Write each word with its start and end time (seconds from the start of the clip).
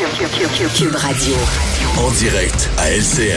Cube 0.00 0.96
Radio. 0.96 1.34
En 1.98 2.10
direct 2.12 2.70
à 2.78 2.90
LCN. 2.90 3.36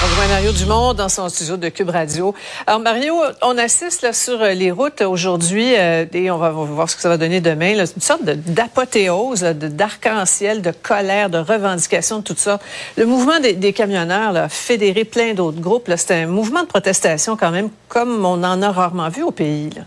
On 0.00 0.06
rejoint 0.06 0.28
Mario 0.28 0.52
Dumont 0.52 0.94
dans 0.94 1.08
son 1.08 1.28
studio 1.28 1.56
de 1.56 1.68
Cube 1.68 1.90
Radio. 1.90 2.32
Alors 2.68 2.78
Mario, 2.78 3.16
on 3.42 3.58
assiste 3.58 4.02
là, 4.02 4.12
sur 4.12 4.38
les 4.38 4.70
routes 4.70 5.02
aujourd'hui 5.02 5.74
euh, 5.76 6.06
et 6.12 6.30
on 6.30 6.38
va, 6.38 6.50
voir 6.50 6.88
ce 6.88 6.94
que 6.94 7.02
ça 7.02 7.08
va 7.08 7.16
donner 7.16 7.40
demain. 7.40 7.74
Là, 7.74 7.86
une 7.92 8.02
sorte 8.02 8.22
d'apothéose, 8.22 9.40
d'arc-en-ciel, 9.42 10.62
de 10.62 10.70
colère, 10.70 11.28
de 11.28 11.38
revendication 11.38 12.20
de 12.20 12.22
toutes 12.22 12.38
sortes. 12.38 12.62
Le 12.96 13.06
mouvement 13.06 13.40
des, 13.40 13.54
des 13.54 13.72
camionneurs 13.72 14.30
là, 14.30 14.44
a 14.44 14.48
fédéré 14.48 15.04
plein 15.04 15.34
d'autres 15.34 15.60
groupes. 15.60 15.90
C'est 15.96 16.22
un 16.22 16.26
mouvement 16.26 16.62
de 16.62 16.68
protestation 16.68 17.36
quand 17.36 17.50
même 17.50 17.70
comme 17.88 18.24
on 18.24 18.44
en 18.44 18.62
a 18.62 18.70
rarement 18.70 19.08
vu 19.08 19.24
au 19.24 19.32
pays. 19.32 19.70
Là. 19.70 19.82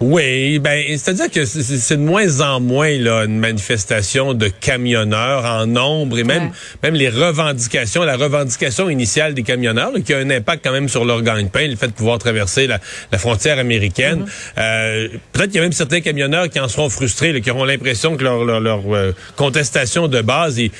Oui, 0.00 0.58
ben 0.60 0.82
c'est-à-dire 0.96 1.30
que 1.30 1.44
c'est 1.44 1.96
de 1.98 2.02
moins 2.02 2.40
en 2.40 2.58
moins 2.58 2.96
là 2.96 3.24
une 3.24 3.38
manifestation 3.38 4.32
de 4.32 4.48
camionneurs 4.48 5.44
en 5.44 5.66
nombre 5.66 6.18
et 6.18 6.24
même 6.24 6.52
même 6.82 6.94
les 6.94 7.10
revendications, 7.10 8.02
la 8.02 8.16
revendication 8.16 8.88
initiale 8.88 9.34
des 9.34 9.42
camionneurs 9.42 9.92
qui 10.02 10.14
a 10.14 10.18
un 10.18 10.30
impact 10.30 10.64
quand 10.64 10.72
même 10.72 10.88
sur 10.88 11.04
leur 11.04 11.20
gagne-pain, 11.20 11.68
le 11.68 11.76
fait 11.76 11.88
de 11.88 11.92
pouvoir 11.92 12.18
traverser 12.18 12.66
la, 12.66 12.78
frontière 13.18 13.58
américaine. 13.58 14.24
Mm-hmm. 14.24 14.58
euh, 14.58 15.08
Peut-être 15.32 15.48
qu'il 15.48 15.56
y 15.56 15.58
a 15.58 15.62
même 15.62 15.72
certains 15.72 16.00
camionneurs 16.00 16.48
qui 16.48 16.60
en 16.60 16.68
seront 16.68 16.88
frustrés, 16.88 17.38
qui 17.42 17.50
auront 17.50 17.66
l'impression 17.66 18.16
que 18.16 18.24
leur, 18.24 18.42
leur, 18.44 18.60
leur 18.60 18.80
euh, 18.94 19.12
contestation 19.36 20.08
de 20.08 20.22
base 20.22 20.58
est 20.58 20.72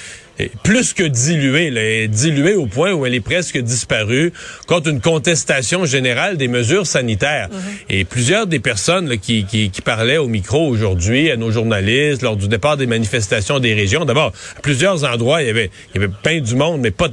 plus 0.63 0.93
que 0.93 1.03
diluée, 1.03 1.67
elle 1.67 1.79
est 1.79 2.09
diluée 2.09 2.55
au 2.55 2.67
point 2.67 2.93
où 2.93 3.07
elle 3.07 3.15
est 3.15 3.21
presque 3.21 3.59
disparue 3.59 4.33
contre 4.67 4.89
une 4.89 5.01
contestation 5.01 5.85
générale 5.85 6.37
des 6.37 6.49
mesures 6.49 6.87
sanitaires. 6.87 7.49
Mhm. 7.51 7.59
Et 7.89 8.05
plusieurs 8.05 8.47
des 8.47 8.61
personnes 8.61 9.19
qui, 9.19 9.45
qui, 9.45 9.71
qui, 9.71 9.83
parlaient 9.83 10.19
au 10.19 10.29
micro 10.29 10.69
aujourd'hui 10.69 11.31
à 11.31 11.37
nos 11.37 11.51
journalistes 11.51 12.23
lors 12.23 12.37
du 12.37 12.49
départ 12.49 12.77
des 12.77 12.87
manifestations 12.87 13.59
des 13.59 13.75
régions, 13.75 14.05
d'abord, 14.05 14.33
à 14.57 14.61
plusieurs 14.61 15.05
endroits, 15.05 15.43
il 15.43 15.47
y 15.47 15.51
avait, 15.51 15.71
il 15.95 16.01
y 16.01 16.05
avait 16.05 16.13
plein 16.23 16.41
du 16.41 16.55
monde, 16.55 16.81
mais 16.81 16.91
pas 16.91 17.09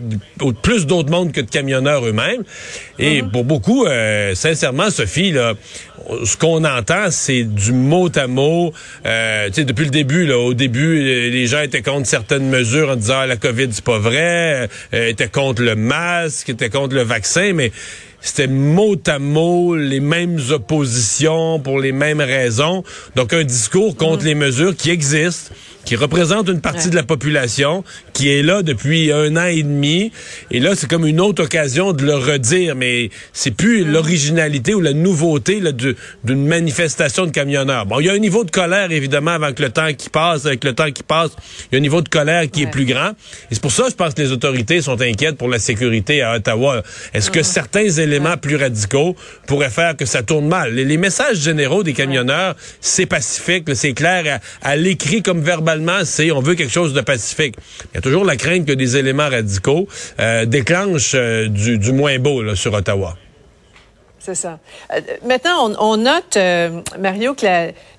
plus 0.62 0.86
d'autres 0.86 1.09
monde 1.09 1.31
que 1.31 1.41
de 1.41 1.50
camionneurs 1.50 2.06
eux-mêmes. 2.06 2.44
Et 3.00 3.22
mhm. 3.22 3.31
pour 3.31 3.44
beaucoup, 3.44 3.86
euh, 3.86 4.36
sincèrement, 4.36 4.89
Sophie, 4.89 5.31
là, 5.31 5.53
ce 6.23 6.38
qu'on 6.38 6.64
entend, 6.64 7.09
c'est 7.09 7.44
du 7.44 7.73
mot 7.73 8.09
à 8.16 8.28
mot. 8.28 8.73
Euh, 9.06 9.50
depuis 9.50 9.86
le 9.86 9.91
début, 9.91 10.25
là, 10.25 10.38
au 10.38 10.53
début, 10.53 11.02
les 11.30 11.47
gens 11.47 11.62
étaient 11.62 11.81
contre 11.81 12.08
certaines 12.08 12.50
mesures 12.50 12.89
en 12.89 12.95
disant 12.95 13.17
ah, 13.22 13.28
la 13.28 13.38
COVID, 13.38 13.70
c'est 13.72 13.84
pas 13.84 14.00
vrai, 14.00 14.70
euh, 14.94 15.08
étaient 15.08 15.30
contre 15.30 15.62
le 15.62 15.76
masque, 15.76 16.50
étaient 16.50 16.70
contre 16.70 16.96
le 16.96 17.04
vaccin, 17.04 17.54
mais 17.54 17.72
c'était 18.22 18.48
mot 18.48 18.96
à 19.08 19.20
mot 19.20 19.76
les 19.76 20.00
mêmes 20.00 20.40
oppositions 20.52 21.59
pour 21.59 21.80
les 21.80 21.92
mêmes 21.92 22.22
raisons. 22.22 22.84
Donc 23.16 23.34
un 23.34 23.44
discours 23.44 23.96
contre 23.96 24.24
mm. 24.24 24.28
les 24.28 24.36
mesures 24.36 24.76
qui 24.76 24.90
existent 24.90 25.54
qui 25.88 25.96
représente 25.96 26.50
une 26.50 26.60
partie 26.60 26.90
de 26.90 26.98
la 26.98 27.04
population, 27.04 27.86
qui 28.12 28.28
est 28.30 28.44
là 28.44 28.62
depuis 28.62 29.10
un 29.10 29.38
an 29.38 29.46
et 29.46 29.64
demi. 29.64 30.12
Et 30.52 30.60
là, 30.60 30.76
c'est 30.76 30.90
comme 30.90 31.08
une 31.08 31.22
autre 31.22 31.46
occasion 31.46 31.94
de 31.94 32.04
le 32.04 32.14
redire, 32.14 32.76
mais 32.76 33.10
c'est 33.32 33.52
plus 33.52 33.86
mm. 33.86 33.92
l'originalité 33.94 34.74
ou 34.74 34.82
la 34.82 34.92
nouveauté 34.92 35.62
d'une 36.26 36.46
manifestation 36.46 37.26
de 37.26 37.32
camionneurs. 37.32 37.86
Bon, 37.86 38.02
il 38.02 38.08
y 38.08 38.10
a 38.10 38.12
un 38.12 38.20
niveau 38.20 38.44
de 38.44 38.52
colère, 38.52 38.92
évidemment, 38.92 39.32
avec 39.32 39.60
le 39.60 39.70
temps 39.70 39.94
qui 39.94 40.10
passe, 40.10 40.46
avec 40.46 40.66
le 40.66 40.74
temps 40.74 40.92
qui 40.92 41.04
passe, 41.04 41.32
il 41.72 41.76
y 41.76 41.78
a 41.78 41.78
un 41.78 41.82
niveau 41.82 42.02
de 42.02 42.10
colère 42.10 42.52
qui 42.52 42.64
est 42.64 42.70
plus 42.70 42.86
grand. 42.86 43.12
Et 43.50 43.54
c'est 43.54 43.62
pour 43.62 43.72
ça, 43.72 43.86
je 43.90 43.96
pense 43.96 44.14
que 44.14 44.22
les 44.22 44.34
autorités 44.34 44.82
sont 44.82 45.02
inquiètes 45.02 45.38
pour 45.38 45.48
la 45.48 45.58
sécurité 45.58 46.22
à 46.22 46.36
Ottawa. 46.36 46.84
Est-ce 47.14 47.32
que 47.32 47.40
mm. 47.40 47.44
certains 47.44 47.88
éléments 47.88 48.36
plus 48.36 48.58
radicaux 48.58 49.16
pourraient 49.48 49.70
faire 49.70 49.96
que 49.96 50.06
ça 50.06 50.22
tourne 50.22 50.50
mal? 50.50 50.74
Les, 50.74 50.98
messages 50.98 51.38
généraux 51.38 51.84
des 51.84 51.94
camionneurs, 51.94 52.58
c'est 52.82 53.06
pacifique, 53.06 53.64
c'est 53.74 53.94
clair 53.94 54.42
à, 54.62 54.72
à 54.72 54.76
l'écrit 54.76 55.22
comme 55.22 55.40
verbalement 55.78 56.06
c'est 56.06 56.31
on 56.31 56.42
veut 56.42 56.56
quelque 56.56 56.73
chose 56.73 56.94
de 56.94 57.02
pacifique. 57.02 57.56
Il 57.92 57.95
y 57.95 57.97
a 57.97 58.02
toujours 58.02 58.25
la 58.25 58.36
crainte 58.36 58.66
que 58.66 58.73
des 58.73 58.97
éléments 58.97 59.30
radicaux 59.30 59.88
euh, 60.19 60.45
déclenchent 60.45 61.16
euh, 61.16 61.47
du, 61.47 61.91
moins 61.91 62.18
beau 62.19 62.56
sur 62.56 62.74
Ottawa. 62.74 63.16
C'est 64.19 64.35
ça. 64.35 64.59
Euh, 64.94 65.00
maintenant, 65.25 65.72
on, 65.79 65.96
note, 65.96 66.38
Mario, 67.00 67.34
que 67.34 67.46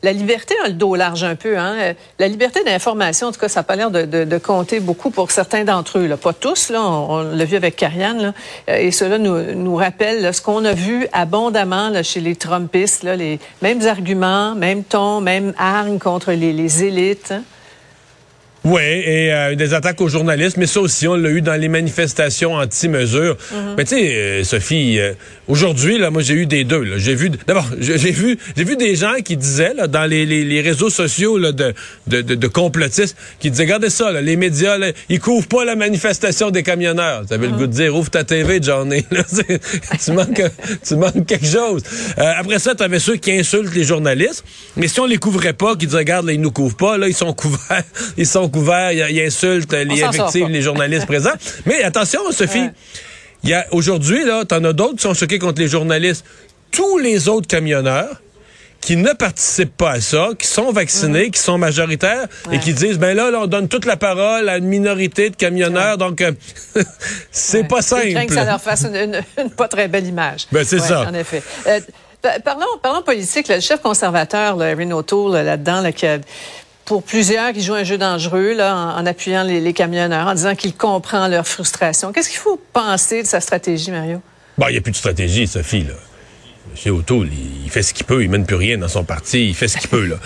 la, 0.02 0.12
liberté 0.12 0.54
a 0.62 0.68
le 0.68 0.74
dos 0.74 0.94
large 0.94 1.24
un 1.24 1.36
peu. 1.36 1.56
Hein? 1.56 1.94
La 2.18 2.28
liberté 2.28 2.62
d'information, 2.64 3.28
en 3.28 3.32
tout 3.32 3.40
cas, 3.40 3.48
ça 3.48 3.60
n'a 3.60 3.64
pas 3.64 3.76
l'air 3.76 3.90
de, 3.90 4.38
compter 4.38 4.80
beaucoup 4.80 5.08
pour 5.08 5.30
certains 5.30 5.64
d'entre 5.64 5.98
eux. 5.98 6.16
Pas 6.16 6.34
tous, 6.34 6.70
on, 6.74 7.22
l'a 7.22 7.44
vu 7.46 7.56
avec 7.56 7.76
Karianne. 7.76 8.34
Et 8.66 8.90
cela 8.90 9.16
nous, 9.16 9.76
rappelle 9.76 10.34
ce 10.34 10.42
qu'on 10.42 10.66
a 10.66 10.74
vu 10.74 11.08
abondamment 11.14 12.02
chez 12.02 12.20
les 12.20 12.36
Trumpistes, 12.36 13.04
les 13.04 13.40
mêmes 13.62 13.86
arguments, 13.86 14.54
même 14.54 14.84
ton, 14.84 15.22
même 15.22 15.54
hargne 15.56 15.98
contre 15.98 16.32
les, 16.32 16.52
les 16.52 16.84
élites. 16.84 17.32
Hein? 17.32 17.42
Oui, 18.64 18.82
et 18.82 19.32
euh, 19.32 19.54
des 19.54 19.72
attaques 19.72 20.00
aux 20.00 20.08
journalistes, 20.08 20.56
mais 20.56 20.66
ça 20.66 20.80
aussi, 20.80 21.06
on 21.06 21.14
l'a 21.14 21.30
eu 21.30 21.42
dans 21.42 21.54
les 21.54 21.68
manifestations 21.68 22.54
anti-mesures. 22.54 23.36
Mhm. 23.52 23.74
Mais 23.76 23.84
tu 23.84 23.90
sais, 23.90 24.14
euh, 24.14 24.44
Sophie, 24.44 24.98
euh, 24.98 25.12
aujourd'hui, 25.46 25.96
là, 25.96 26.10
moi, 26.10 26.22
j'ai 26.22 26.34
eu 26.34 26.46
des 26.46 26.64
deux. 26.64 26.98
J'ai 26.98 27.14
vu, 27.14 27.30
d'abord, 27.46 27.66
j'ai 27.78 27.96
vu, 28.10 28.36
j'ai 28.56 28.64
vu 28.64 28.76
des 28.76 28.96
gens 28.96 29.14
qui 29.24 29.36
disaient 29.36 29.74
là, 29.74 29.86
dans 29.86 30.04
les, 30.04 30.26
les, 30.26 30.60
réseaux 30.60 30.90
sociaux 30.90 31.38
là, 31.38 31.52
de, 31.52 31.72
de, 32.08 32.20
de, 32.20 32.48
complotistes, 32.48 33.16
qui 33.38 33.50
disaient, 33.50 33.62
regardez 33.62 33.90
ça, 33.90 34.10
là, 34.10 34.20
les 34.20 34.36
médias, 34.36 34.76
là, 34.76 34.88
ils 35.08 35.20
couvrent 35.20 35.46
pas 35.46 35.64
la 35.64 35.76
manifestation 35.76 36.50
des 36.50 36.64
camionneurs. 36.64 37.24
Tu 37.28 37.34
avais 37.34 37.46
le 37.46 37.52
mhm. 37.52 37.58
goût 37.58 37.66
de 37.68 37.72
dire, 37.72 37.94
ouvre 37.94 38.10
ta 38.10 38.24
TV, 38.24 38.58
Johnny. 38.60 39.06
tu 40.04 40.12
manques, 40.12 40.42
tu 40.86 40.96
manques 40.96 41.26
quelque 41.26 41.46
chose. 41.46 41.82
après 42.16 42.58
ça, 42.58 42.74
tu 42.74 42.82
avais 42.82 42.98
ceux 42.98 43.16
qui 43.16 43.30
insultent 43.32 43.74
les 43.74 43.84
journalistes, 43.84 44.44
mais 44.76 44.88
si 44.88 44.98
on 44.98 45.06
les 45.06 45.18
couvrait 45.18 45.52
pas, 45.52 45.76
qui 45.76 45.86
disaient, 45.86 45.98
regarde, 45.98 46.26
là, 46.26 46.32
ils 46.32 46.40
nous 46.40 46.50
couvrent 46.50 46.76
pas, 46.76 46.98
là, 46.98 47.06
ils 47.06 47.14
sont 47.14 47.32
couverts, 47.32 47.84
ils 48.16 48.26
sont 48.26 48.47
couvert, 48.48 48.92
il, 48.92 49.20
insulte 49.20 49.72
les 49.72 50.02
effectifs, 50.02 50.48
les 50.48 50.62
journalistes 50.62 51.06
présents. 51.06 51.34
Mais 51.66 51.82
attention, 51.82 52.20
Sophie, 52.30 52.70
il 53.44 53.50
y 53.50 53.54
a 53.54 53.66
aujourd'hui 53.70 54.24
là, 54.24 54.44
t'en 54.44 54.62
as 54.64 54.72
d'autres 54.72 54.96
qui 54.96 55.02
sont 55.02 55.14
choqués 55.14 55.38
contre 55.38 55.60
les 55.60 55.68
journalistes. 55.68 56.24
Tous 56.70 56.98
les 56.98 57.28
autres 57.28 57.46
camionneurs 57.46 58.20
qui 58.80 58.96
ne 58.96 59.12
participent 59.12 59.76
pas 59.76 59.92
à 59.92 60.00
ça, 60.00 60.30
qui 60.38 60.46
sont 60.46 60.70
vaccinés, 60.70 61.30
qui 61.30 61.40
sont 61.40 61.58
majoritaires 61.58 62.26
et 62.52 62.58
qui 62.58 62.72
disent 62.72 62.98
ben 62.98 63.16
là, 63.16 63.30
on 63.34 63.46
donne 63.46 63.68
toute 63.68 63.84
la 63.84 63.96
parole 63.96 64.48
à 64.48 64.58
une 64.58 64.66
minorité 64.66 65.30
de 65.30 65.36
camionneurs, 65.36 65.98
donc 65.98 66.20
euh, 66.20 66.32
c'est 67.30 67.64
pas 67.64 67.82
simple. 67.82 68.26
Que 68.26 68.34
ça 68.34 68.44
leur 68.44 68.60
fasse 68.60 68.84
une, 68.84 69.22
pas 69.56 69.68
très 69.68 69.88
belle 69.88 70.06
image. 70.06 70.46
Ben 70.52 70.64
c'est 70.64 70.78
ça. 70.78 71.06
En 71.08 71.14
effet. 71.14 71.42
Euh, 71.66 71.80
parlons, 72.44 72.66
parlons 72.82 73.02
politique. 73.02 73.48
le 73.48 73.60
chef 73.60 73.80
conservateur, 73.80 74.56
là, 74.56 74.74
O'Toole, 74.74 75.44
là-dedans, 75.44 75.80
là, 75.80 75.92
qui 75.92 76.06
a 76.06 76.18
pour 76.88 77.02
plusieurs 77.02 77.52
qui 77.52 77.60
jouent 77.60 77.74
un 77.74 77.84
jeu 77.84 77.98
dangereux 77.98 78.54
là, 78.54 78.74
en, 78.96 79.04
appuyant 79.04 79.42
les, 79.42 79.72
camionneurs, 79.74 80.26
en 80.26 80.32
disant 80.32 80.54
qu'il 80.54 80.74
comprend 80.74 81.28
leur 81.28 81.46
frustration. 81.46 82.12
Qu'est-ce 82.12 82.30
qu'il 82.30 82.38
faut 82.38 82.58
penser 82.72 83.22
de 83.22 83.26
sa 83.26 83.40
stratégie, 83.40 83.90
Mario? 83.90 84.22
Bon, 84.56 84.68
il 84.68 84.72
n'y 84.72 84.78
a 84.78 84.80
plus 84.80 84.92
de 84.92 84.96
stratégie, 84.96 85.46
Sophie. 85.46 85.84
Là. 85.84 85.92
M. 86.86 86.94
O'Toole, 86.94 87.28
il, 87.64 87.70
fait 87.70 87.82
ce 87.82 87.92
qu'il 87.92 88.06
peut, 88.06 88.22
il 88.22 88.30
mène 88.30 88.46
plus 88.46 88.56
rien 88.56 88.78
dans 88.78 88.88
son 88.88 89.04
parti, 89.04 89.48
il 89.48 89.54
fait 89.54 89.68
ce 89.68 89.76
qu'il 89.76 89.90
peut. 89.90 90.06
Là. 90.06 90.16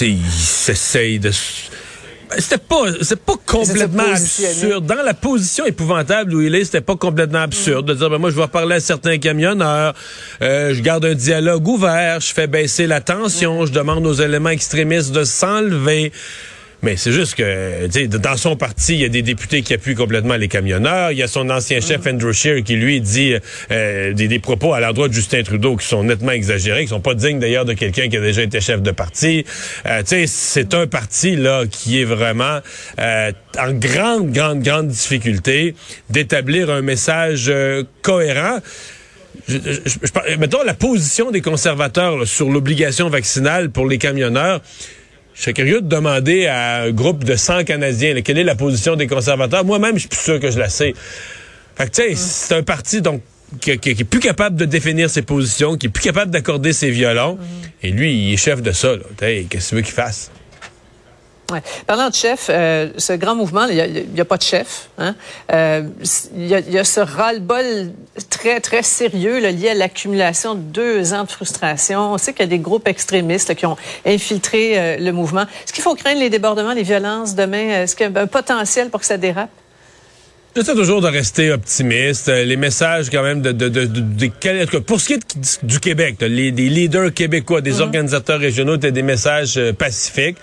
il 0.00 0.30
s'essaye 0.30 1.18
de 1.18 1.32
c'était 2.38 2.58
pas 2.58 2.84
c'est 3.02 3.20
pas 3.20 3.34
complètement 3.44 4.04
absurde. 4.12 4.86
Dans 4.86 5.02
la 5.02 5.14
position 5.14 5.64
épouvantable 5.66 6.34
où 6.34 6.40
il 6.40 6.54
est 6.54 6.64
c'était 6.64 6.80
pas 6.80 6.96
complètement 6.96 7.40
absurde 7.40 7.86
de 7.86 7.94
dire 7.94 8.10
ben 8.10 8.18
moi 8.18 8.30
je 8.30 8.36
vais 8.36 8.48
parler 8.48 8.76
à 8.76 8.80
certains 8.80 9.18
camionneurs 9.18 9.94
euh, 10.42 10.74
je 10.74 10.80
garde 10.82 11.04
un 11.04 11.14
dialogue 11.14 11.66
ouvert 11.66 12.20
je 12.20 12.32
fais 12.32 12.46
baisser 12.46 12.86
la 12.86 13.00
tension 13.00 13.66
je 13.66 13.72
demande 13.72 14.06
aux 14.06 14.14
éléments 14.14 14.50
extrémistes 14.50 15.12
de 15.12 15.24
s'enlever 15.24 16.12
mais 16.86 16.96
c'est 16.96 17.10
juste 17.10 17.34
que, 17.34 18.16
dans 18.16 18.36
son 18.36 18.54
parti, 18.54 18.94
il 18.94 19.00
y 19.00 19.04
a 19.04 19.08
des 19.08 19.22
députés 19.22 19.62
qui 19.62 19.74
appuient 19.74 19.96
complètement 19.96 20.36
les 20.36 20.46
camionneurs. 20.46 21.10
Il 21.10 21.18
y 21.18 21.22
a 21.24 21.26
son 21.26 21.50
ancien 21.50 21.80
chef, 21.80 22.04
mm. 22.04 22.08
Andrew 22.10 22.32
Scheer, 22.32 22.62
qui 22.62 22.76
lui 22.76 23.00
dit 23.00 23.34
euh, 23.72 24.12
des, 24.12 24.38
propos 24.38 24.72
à 24.72 24.78
l'endroit 24.78 25.08
de 25.08 25.12
Justin 25.12 25.42
Trudeau 25.42 25.74
qui 25.74 25.84
sont 25.84 26.04
nettement 26.04 26.30
exagérés, 26.30 26.82
qui 26.82 26.90
sont 26.90 27.00
pas 27.00 27.14
dignes 27.14 27.40
d'ailleurs 27.40 27.64
de 27.64 27.72
quelqu'un 27.72 28.08
qui 28.08 28.16
a 28.16 28.20
déjà 28.20 28.42
été 28.42 28.60
chef 28.60 28.82
de 28.82 28.92
parti. 28.92 29.44
Euh, 29.86 30.02
c'est 30.26 30.74
un 30.74 30.86
parti 30.86 31.34
là 31.34 31.64
qui 31.68 32.00
est 32.00 32.04
vraiment 32.04 32.60
euh, 33.00 33.32
en 33.58 33.72
grande, 33.72 34.30
grande, 34.30 34.62
grande 34.62 34.86
difficulté 34.86 35.74
d'établir 36.08 36.70
un 36.70 36.82
message 36.82 37.46
euh, 37.48 37.82
cohérent. 38.02 38.60
Je, 39.48 39.58
mettons 40.38 40.62
la 40.62 40.74
position 40.74 41.32
des 41.32 41.40
conservateurs 41.40 42.26
sur 42.28 42.48
l'obligation 42.48 43.08
vaccinale 43.08 43.70
pour 43.70 43.88
les 43.88 43.98
camionneurs. 43.98 44.60
Je 45.36 45.42
serais 45.42 45.52
curieux 45.52 45.82
de 45.82 45.86
demander 45.86 46.46
à 46.46 46.82
un 46.82 46.90
groupe 46.92 47.22
de 47.22 47.36
100 47.36 47.64
Canadiens 47.64 48.22
quelle 48.22 48.38
est 48.38 48.44
la 48.44 48.54
position 48.54 48.96
des 48.96 49.06
conservateurs? 49.06 49.66
Moi-même, 49.66 49.96
je 49.96 50.00
suis 50.00 50.08
plus 50.08 50.18
sûr 50.18 50.40
que 50.40 50.50
je 50.50 50.58
la 50.58 50.70
sais. 50.70 50.94
Fait 51.76 51.84
que, 51.84 51.90
tu 51.90 52.02
sais, 52.02 52.12
mm. 52.12 52.16
c'est 52.16 52.54
un 52.54 52.62
parti, 52.62 53.02
donc, 53.02 53.20
qui, 53.60 53.70
est 53.70 54.04
plus 54.04 54.20
capable 54.20 54.56
de 54.56 54.64
définir 54.64 55.10
ses 55.10 55.20
positions, 55.20 55.76
qui 55.76 55.86
est 55.86 55.90
plus 55.90 56.02
capable 56.02 56.30
d'accorder 56.30 56.72
ses 56.72 56.90
violons. 56.90 57.34
Mm. 57.34 57.40
Et 57.82 57.90
lui, 57.90 58.14
il 58.14 58.32
est 58.32 58.38
chef 58.38 58.62
de 58.62 58.72
ça. 58.72 58.94
Qu'est-ce 59.18 59.46
que 59.46 59.68
tu 59.68 59.74
veux 59.74 59.82
qu'il 59.82 59.92
fasse? 59.92 60.30
Ouais. 61.52 61.62
Parlant 61.86 62.10
de 62.10 62.14
chef, 62.14 62.48
euh, 62.50 62.90
ce 62.96 63.12
grand 63.12 63.36
mouvement, 63.36 63.66
il 63.66 64.06
n'y 64.12 64.20
a, 64.20 64.24
pas 64.24 64.36
de 64.36 64.42
chef. 64.42 64.88
Hein? 64.98 65.14
Euh, 65.52 65.82
il, 66.36 66.48
y 66.48 66.78
a, 66.78 66.84
ce 66.84 66.98
ras-le-bol 66.98 67.92
très, 68.30 68.60
très 68.60 68.82
sérieux 68.82 69.38
là, 69.38 69.52
lié 69.52 69.68
à 69.68 69.74
l'accumulation 69.74 70.56
de 70.56 70.60
deux 70.60 71.14
ans 71.14 71.22
de 71.22 71.30
frustration. 71.30 72.12
On 72.12 72.18
sait 72.18 72.32
qu'il 72.32 72.42
y 72.42 72.48
a 72.48 72.50
des 72.50 72.58
groupes 72.58 72.88
extrémistes 72.88 73.54
qui 73.54 73.64
ont 73.64 73.76
infiltré 74.04 74.76
euh, 74.76 74.96
le 74.98 75.12
mouvement. 75.12 75.42
Est-ce 75.42 75.72
qu'il 75.72 75.84
faut 75.84 75.94
craindre 75.94 76.18
les 76.18 76.30
débordements, 76.30 76.72
les 76.72 76.82
violences 76.82 77.36
demain? 77.36 77.82
Est-ce 77.82 77.94
qu'il 77.94 78.10
y 78.10 78.16
a 78.16 78.20
un 78.20 78.26
potentiel 78.26 78.90
pour 78.90 79.00
que 79.00 79.06
ça 79.06 79.16
dérape? 79.16 79.50
J'essaie 80.56 80.74
toujours 80.74 81.02
de 81.02 81.08
rester 81.08 81.52
optimiste. 81.52 82.28
Les 82.28 82.56
messages 82.56 83.10
quand 83.10 83.22
même 83.22 83.42
de, 83.42 83.52
de, 83.52 83.68
de, 83.68 84.78
pour 84.78 85.02
ce 85.02 85.08
qui 85.08 85.12
est 85.12 85.64
du 85.64 85.80
Québec, 85.80 86.16
les, 86.22 86.50
des 86.50 86.70
leaders 86.70 87.12
québécois, 87.12 87.60
des 87.60 87.74
mm-hmm. 87.74 87.82
organisateurs 87.82 88.40
régionaux, 88.40 88.76
étaient 88.76 88.90
des 88.90 89.02
messages 89.02 89.60
pacifiques. 89.78 90.38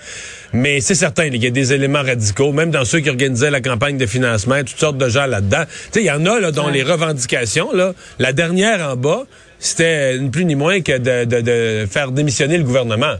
Mais 0.52 0.80
c'est 0.80 0.94
certain, 0.94 1.24
il 1.24 1.42
y 1.42 1.48
a 1.48 1.50
des 1.50 1.72
éléments 1.72 2.02
radicaux, 2.02 2.52
même 2.52 2.70
dans 2.70 2.84
ceux 2.84 3.00
qui 3.00 3.10
organisaient 3.10 3.50
la 3.50 3.60
campagne 3.60 3.98
de 3.98 4.06
financement, 4.06 4.60
toutes 4.60 4.78
sortes 4.78 4.98
de 4.98 5.08
gens 5.08 5.26
là-dedans. 5.26 5.64
Tu 5.66 5.72
sais, 5.90 6.02
il 6.02 6.06
y 6.06 6.12
en 6.12 6.24
a 6.26 6.38
là, 6.38 6.52
dont 6.52 6.68
les 6.68 6.84
revendications, 6.84 7.72
là, 7.72 7.92
la 8.20 8.32
dernière 8.32 8.88
en 8.88 8.94
bas, 8.94 9.24
c'était 9.58 10.16
ni 10.16 10.30
plus 10.30 10.44
ni 10.44 10.54
moins 10.54 10.80
que 10.80 10.96
de, 10.96 11.86
faire 11.86 12.12
démissionner 12.12 12.56
le 12.56 12.62
gouvernement. 12.62 13.16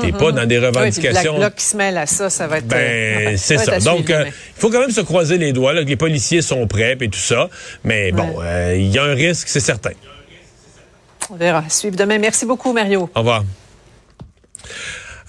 T'es 0.00 0.12
pas 0.12 0.32
dans 0.32 0.46
des 0.46 0.58
revendications. 0.58 1.38
Oui, 1.38 1.46
qui 1.56 1.64
se 1.64 1.76
mêle 1.76 1.96
à 1.96 2.06
ça, 2.06 2.28
ça 2.28 2.46
va 2.46 2.58
être. 2.58 2.66
Ben, 2.66 2.76
euh, 2.76 3.34
c'est 3.36 3.58
ça. 3.58 3.78
Donc, 3.80 4.10
euh, 4.10 4.24
il 4.26 4.60
faut 4.60 4.70
quand 4.70 4.80
même 4.80 4.90
se 4.90 5.00
croiser 5.00 5.38
les 5.38 5.52
doigts, 5.52 5.72
là, 5.72 5.82
que 5.82 5.88
les 5.88 5.96
policiers 5.96 6.42
sont 6.42 6.66
prêts 6.66 6.96
et 7.00 7.08
tout 7.08 7.18
ça. 7.18 7.48
Mais 7.84 8.12
bon, 8.12 8.36
euh, 8.42 8.74
il 8.76 8.88
y 8.88 8.98
a 8.98 9.04
un 9.04 9.14
risque, 9.14 9.48
c'est 9.48 9.60
certain. 9.60 9.92
On 11.30 11.36
verra. 11.36 11.64
Suivre 11.68 11.96
demain. 11.96 12.18
Merci 12.18 12.44
beaucoup, 12.44 12.72
Mario. 12.72 13.08
Au 13.14 13.18
revoir. 13.20 13.44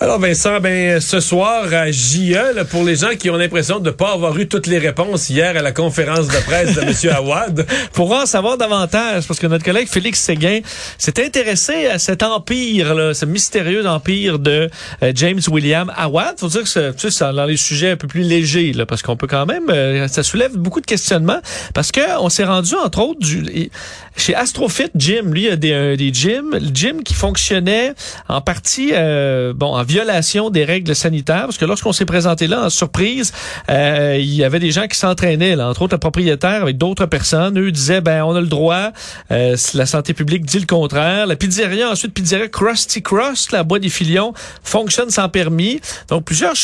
Alors 0.01 0.17
Vincent, 0.17 0.59
ben 0.59 0.99
ce 0.99 1.19
soir 1.19 1.71
à 1.71 1.91
JE, 1.91 2.63
pour 2.71 2.83
les 2.83 2.95
gens 2.95 3.15
qui 3.19 3.29
ont 3.29 3.37
l'impression 3.37 3.77
de 3.77 3.85
ne 3.85 3.91
pas 3.91 4.13
avoir 4.13 4.35
eu 4.39 4.47
toutes 4.47 4.65
les 4.65 4.79
réponses 4.79 5.29
hier 5.29 5.55
à 5.55 5.61
la 5.61 5.71
conférence 5.71 6.27
de 6.27 6.37
presse 6.43 6.73
de 6.73 6.81
M. 6.81 7.15
Awad. 7.15 7.67
Pour 7.93 8.11
en 8.11 8.25
savoir 8.25 8.57
davantage, 8.57 9.27
parce 9.27 9.39
que 9.39 9.45
notre 9.45 9.63
collègue 9.63 9.87
Félix 9.87 10.19
Séguin 10.19 10.61
s'est 10.97 11.23
intéressé 11.23 11.85
à 11.85 11.99
cet 11.99 12.23
empire, 12.23 12.95
là, 12.95 13.13
ce 13.13 13.27
mystérieux 13.27 13.85
empire 13.85 14.39
de 14.39 14.71
euh, 15.03 15.11
James 15.13 15.39
William 15.51 15.93
Awad. 15.95 16.39
Faut 16.39 16.47
dire 16.47 16.63
que 16.63 16.69
c'est 16.69 16.95
tu 16.95 17.11
sais, 17.11 17.31
dans 17.31 17.45
les 17.45 17.57
sujets 17.57 17.91
un 17.91 17.97
peu 17.97 18.07
plus 18.07 18.23
légers, 18.23 18.73
là, 18.73 18.87
parce 18.87 19.03
qu'on 19.03 19.15
peut 19.15 19.27
quand 19.27 19.45
même, 19.45 19.69
euh, 19.69 20.07
ça 20.07 20.23
soulève 20.23 20.57
beaucoup 20.57 20.81
de 20.81 20.87
questionnements, 20.87 21.41
parce 21.75 21.91
que 21.91 22.01
on 22.19 22.29
s'est 22.29 22.45
rendu 22.45 22.73
entre 22.73 23.01
autres 23.01 23.19
du, 23.19 23.69
chez 24.17 24.33
Astrofit 24.33 24.89
Gym. 24.95 25.31
Lui, 25.31 25.43
il 25.43 25.47
y 25.47 25.51
a 25.51 25.55
des, 25.55 25.95
des 25.95 26.11
gyms, 26.11 26.53
le 26.53 26.73
gym 26.73 27.03
qui 27.03 27.13
fonctionnait 27.13 27.93
en 28.27 28.41
partie, 28.41 28.93
euh, 28.93 29.53
bon, 29.53 29.75
en 29.75 29.83
violation 29.91 30.49
des 30.49 30.63
règles 30.63 30.95
sanitaires, 30.95 31.45
parce 31.45 31.57
que 31.57 31.65
lorsqu'on 31.65 31.91
s'est 31.91 32.05
présenté 32.05 32.47
là 32.47 32.65
en 32.65 32.69
surprise, 32.69 33.33
euh, 33.69 34.17
il 34.17 34.33
y 34.33 34.43
avait 34.43 34.59
des 34.59 34.71
gens 34.71 34.87
qui 34.87 34.97
s'entraînaient, 34.97 35.55
là, 35.57 35.67
entre 35.69 35.81
autres 35.81 35.95
un 35.95 35.99
propriétaire 35.99 36.61
avec 36.61 36.77
d'autres 36.77 37.07
personnes. 37.07 37.59
Eux 37.59 37.71
disaient, 37.71 38.01
ben 38.01 38.23
on 38.23 38.33
a 38.35 38.41
le 38.41 38.47
droit. 38.47 38.91
Euh, 39.31 39.57
la 39.73 39.85
santé 39.85 40.13
publique 40.13 40.45
dit 40.45 40.59
le 40.59 40.65
contraire. 40.65 41.27
La 41.27 41.35
pizzeria, 41.35 41.89
ensuite 41.89 42.13
pizzeria 42.13 42.47
Krusty 42.47 43.01
Crust, 43.01 43.51
la 43.51 43.63
boîte 43.63 43.81
des 43.81 43.89
filions, 43.89 44.33
fonctionne 44.63 45.09
sans 45.09 45.27
permis. 45.27 45.81
Donc 46.07 46.23
plusieurs 46.23 46.55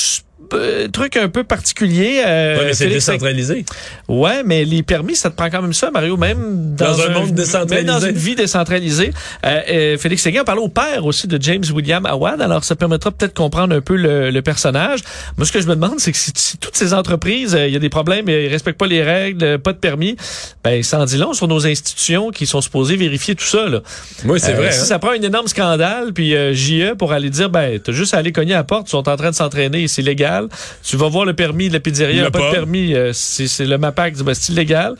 euh, 0.54 0.88
truc 0.88 1.18
un 1.18 1.30
peu 1.30 1.44
particulier. 1.44 2.22
Euh, 2.26 2.66
mais 2.68 2.74
c'est 2.74 2.88
décentralisé. 2.88 3.66
Ouais, 4.08 4.44
mais 4.44 4.66
les 4.66 4.84
permis, 4.84 5.16
ça 5.16 5.30
te 5.30 5.36
prend 5.36 5.50
quand 5.50 5.62
même 5.62 5.74
ça, 5.74 5.92
Mario, 5.92 6.18
même 6.18 6.76
dans, 6.76 7.00
un, 7.02 7.10
monde 7.10 7.32
décentralisé. 7.32 7.76
Même 7.76 8.00
dans 8.00 8.06
une 8.06 8.18
vie 8.18 8.36
décentralisée. 8.36 9.12
Euh, 9.46 9.62
euh 9.70 9.98
Félix 9.98 10.24
Séguin 10.24 10.42
a 10.42 10.44
parlé 10.44 10.62
au 10.62 10.70
père 10.70 11.06
aussi 11.06 11.28
de 11.28 11.42
James 11.42 11.64
William 11.74 12.06
Awad, 12.06 12.42
alors 12.42 12.64
ça 12.64 12.76
permettra 12.76 13.12
peut-être 13.12 13.34
de 13.34 13.38
comprendre 13.38 13.76
un 13.76 13.82
peu 13.82 13.96
le, 13.96 14.30
le, 14.30 14.42
personnage. 14.42 15.00
Moi, 15.38 15.46
ce 15.46 15.52
que 15.52 15.62
je 15.62 15.68
me 15.68 15.76
demande, 15.76 16.00
c'est 16.00 16.12
que 16.12 16.18
si, 16.18 16.58
toutes 16.58 16.76
ces 16.76 16.94
entreprises, 16.94 17.58
il 17.60 17.72
y 17.72 17.76
a 17.76 17.80
des 17.80 17.90
problèmes, 17.90 18.30
ils 18.30 18.48
respectent 18.48 18.80
pas 18.80 18.88
les 18.88 19.04
règles, 19.04 19.60
pas 19.60 19.74
de 19.74 19.78
permis, 19.78 20.16
ben 20.64 20.84
ça 20.84 21.00
en 21.00 21.06
dit 21.06 21.18
long 21.18 21.34
sur 21.34 21.48
nos 21.48 21.66
institutions 21.66 22.30
qui 22.30 22.46
sont 22.46 22.62
supposées 22.62 22.96
vérifier 22.96 23.36
tout 23.36 23.46
ça. 23.46 23.68
Là. 23.68 23.82
Oui, 24.26 24.40
c'est 24.40 24.54
vrai. 24.54 24.72
Si 24.72 24.82
hein. 24.82 24.86
ça 24.86 25.00
prend 25.00 25.12
un 25.12 25.22
énorme 25.22 25.48
scandale, 25.48 26.14
puis 26.14 26.36
JE 26.54 26.94
pour 26.98 27.12
aller 27.12 27.30
dire, 27.30 27.50
ben 27.50 27.80
t'as 27.80 27.92
juste 27.92 28.14
à 28.14 28.18
aller 28.18 28.32
cogner 28.32 28.54
à 28.54 28.58
la 28.58 28.64
porte, 28.64 28.88
ils 28.88 28.92
sont 28.92 29.10
en 29.10 29.16
train 29.18 29.32
de 29.32 29.36
s'entraîner, 29.36 29.88
c'est 29.88 30.02
légal 30.02 30.37
tu 30.84 30.98
vas 30.98 31.10
voir 31.10 31.26
le 31.26 31.34
permis 31.34 31.70
de 31.70 31.74
la 31.74 31.80
pizzeria, 31.80 32.30
pas, 32.32 32.40
pas, 32.40 32.48
de 32.50 32.52
permis, 32.52 32.94
euh, 32.94 33.12
c'est 33.14 33.66
le 33.66 33.78
MAPAC, 33.78 34.18
ben, 34.18 34.34
c'est 34.34 34.52
illégal. 34.54 34.96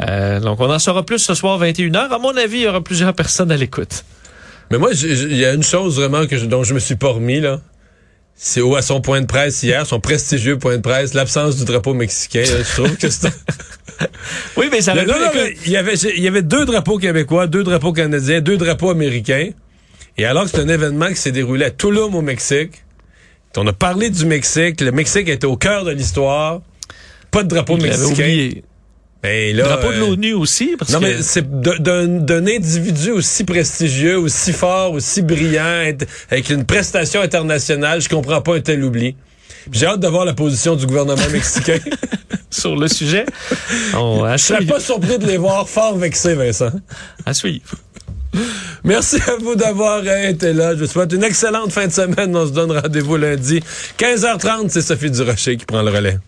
Euh, 0.00 0.40
donc, 0.40 0.60
on 0.60 0.70
en 0.70 0.78
saura 0.78 1.04
plus 1.04 1.18
ce 1.18 1.34
soir 1.34 1.60
21h. 1.60 2.10
À 2.10 2.18
mon 2.18 2.36
avis, 2.36 2.58
il 2.58 2.62
y 2.62 2.68
aura 2.68 2.82
plusieurs 2.82 3.14
personnes 3.14 3.50
à 3.50 3.56
l'écoute. 3.56 4.04
Mais 4.70 4.78
moi, 4.78 4.90
il 4.92 5.36
y 5.36 5.44
a 5.44 5.52
une 5.52 5.62
chose 5.62 5.96
vraiment 5.96 6.26
que 6.26 6.36
je, 6.36 6.46
dont 6.46 6.64
je 6.64 6.74
me 6.74 6.78
suis 6.78 6.96
pas 6.96 7.08
remis, 7.08 7.40
là. 7.40 7.60
C'est 8.38 8.60
à 8.76 8.82
son 8.82 9.00
point 9.00 9.22
de 9.22 9.26
presse 9.26 9.62
hier, 9.62 9.86
son 9.86 9.98
prestigieux 9.98 10.58
point 10.58 10.76
de 10.76 10.82
presse, 10.82 11.14
l'absence 11.14 11.56
du 11.56 11.64
drapeau 11.64 11.94
mexicain. 11.94 12.44
je 12.44 12.82
trouve 12.82 12.96
que 12.98 13.08
c'est... 13.08 13.32
oui, 14.58 14.66
mais 14.70 14.82
ça 14.82 14.92
il, 14.94 15.56
il, 15.64 15.72
y 15.72 15.76
avait, 15.78 15.94
il 15.94 16.22
y 16.22 16.28
avait 16.28 16.42
deux 16.42 16.66
drapeaux 16.66 16.98
québécois, 16.98 17.46
deux 17.46 17.64
drapeaux 17.64 17.94
canadiens, 17.94 18.42
deux 18.42 18.58
drapeaux 18.58 18.90
américains. 18.90 19.52
Et 20.18 20.26
alors 20.26 20.44
que 20.44 20.50
c'est 20.50 20.60
un 20.60 20.68
événement 20.68 21.08
qui 21.08 21.16
s'est 21.16 21.32
déroulé 21.32 21.64
à 21.64 21.70
Tulum, 21.70 22.14
au 22.14 22.20
Mexique, 22.20 22.84
on 23.56 23.66
a 23.66 23.72
parlé 23.72 24.10
du 24.10 24.26
Mexique. 24.26 24.80
Le 24.80 24.92
Mexique 24.92 25.28
était 25.28 25.46
au 25.46 25.56
cœur 25.56 25.84
de 25.84 25.90
l'histoire. 25.90 26.60
Pas 27.30 27.42
de 27.42 27.48
drapeau 27.48 27.76
mexicain. 27.76 28.50
Ben 29.22 29.56
là, 29.56 29.64
drapeau 29.64 29.92
de 29.92 29.98
l'ONU 29.98 30.34
aussi. 30.34 30.76
non, 30.90 31.00
mais 31.00 31.22
c'est 31.22 31.50
d'un 31.50 32.46
individu 32.46 33.10
aussi 33.10 33.44
prestigieux, 33.44 34.18
aussi 34.18 34.52
fort, 34.52 34.92
aussi 34.92 35.22
brillant, 35.22 35.90
avec 36.30 36.50
une 36.50 36.64
prestation 36.64 37.22
internationale. 37.22 38.00
Je 38.00 38.08
comprends 38.08 38.40
pas 38.40 38.56
un 38.56 38.60
tel 38.60 38.84
oubli. 38.84 39.16
J'ai 39.72 39.86
hâte 39.86 40.00
de 40.00 40.06
voir 40.06 40.24
la 40.24 40.34
position 40.34 40.76
du 40.76 40.86
gouvernement 40.86 41.28
mexicain. 41.32 41.78
Sur 42.50 42.76
le 42.76 42.88
sujet. 42.88 43.26
On, 43.94 44.30
Je 44.32 44.36
serais 44.36 44.64
pas 44.64 44.80
surpris 44.80 45.18
de 45.18 45.26
les 45.26 45.36
voir 45.36 45.68
fort 45.68 45.96
vexés, 45.96 46.34
Vincent. 46.34 46.70
À 47.26 47.34
suivre. 47.34 47.76
Merci 48.84 49.16
à 49.26 49.36
vous 49.40 49.54
d'avoir 49.54 50.06
été 50.06 50.52
là. 50.52 50.74
Je 50.74 50.80
vous 50.80 50.90
souhaite 50.90 51.12
une 51.12 51.24
excellente 51.24 51.72
fin 51.72 51.86
de 51.86 51.92
semaine. 51.92 52.36
On 52.36 52.46
se 52.46 52.52
donne 52.52 52.72
rendez-vous 52.72 53.16
lundi. 53.16 53.60
15h30, 53.98 54.68
c'est 54.68 54.82
Sophie 54.82 55.10
Durocher 55.10 55.56
qui 55.56 55.64
prend 55.64 55.82
le 55.82 55.90
relais. 55.90 56.18